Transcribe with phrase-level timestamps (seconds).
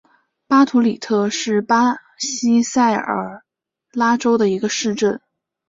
[0.47, 3.43] 巴图里特是巴西塞阿
[3.91, 5.21] 拉州的一个市镇。